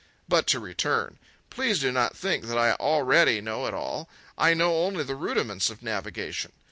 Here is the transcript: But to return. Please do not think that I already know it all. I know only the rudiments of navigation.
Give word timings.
But 0.27 0.47
to 0.47 0.59
return. 0.59 1.19
Please 1.51 1.77
do 1.77 1.91
not 1.91 2.17
think 2.17 2.45
that 2.45 2.57
I 2.57 2.71
already 2.71 3.39
know 3.39 3.67
it 3.67 3.75
all. 3.75 4.09
I 4.35 4.55
know 4.55 4.75
only 4.77 5.03
the 5.03 5.13
rudiments 5.15 5.69
of 5.69 5.83
navigation. 5.83 6.53